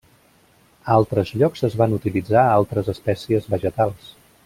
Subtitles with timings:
[0.85, 4.15] A altres llocs es van utilitzar altres espècies vegetals.